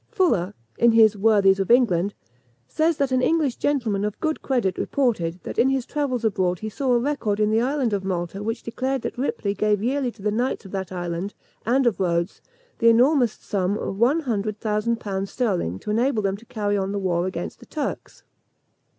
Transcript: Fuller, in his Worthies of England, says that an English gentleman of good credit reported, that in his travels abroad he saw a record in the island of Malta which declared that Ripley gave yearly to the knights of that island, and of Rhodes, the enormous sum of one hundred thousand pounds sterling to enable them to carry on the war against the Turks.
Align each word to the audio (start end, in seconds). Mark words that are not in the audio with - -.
Fuller, 0.09 0.55
in 0.79 0.93
his 0.93 1.15
Worthies 1.15 1.59
of 1.59 1.69
England, 1.69 2.15
says 2.67 2.97
that 2.97 3.11
an 3.11 3.21
English 3.21 3.57
gentleman 3.57 4.03
of 4.03 4.19
good 4.19 4.41
credit 4.41 4.79
reported, 4.79 5.39
that 5.43 5.59
in 5.59 5.69
his 5.69 5.85
travels 5.85 6.25
abroad 6.25 6.57
he 6.57 6.69
saw 6.69 6.91
a 6.93 6.97
record 6.99 7.39
in 7.39 7.51
the 7.51 7.61
island 7.61 7.93
of 7.93 8.03
Malta 8.03 8.41
which 8.41 8.63
declared 8.63 9.03
that 9.03 9.15
Ripley 9.15 9.53
gave 9.53 9.83
yearly 9.83 10.09
to 10.13 10.23
the 10.23 10.31
knights 10.31 10.65
of 10.65 10.71
that 10.71 10.91
island, 10.91 11.35
and 11.67 11.85
of 11.85 11.99
Rhodes, 11.99 12.41
the 12.79 12.89
enormous 12.89 13.33
sum 13.33 13.77
of 13.77 13.99
one 13.99 14.21
hundred 14.21 14.59
thousand 14.59 14.99
pounds 14.99 15.29
sterling 15.29 15.77
to 15.77 15.91
enable 15.91 16.23
them 16.23 16.35
to 16.37 16.47
carry 16.47 16.75
on 16.77 16.93
the 16.93 16.97
war 16.97 17.27
against 17.27 17.59
the 17.59 17.67
Turks. 17.67 18.23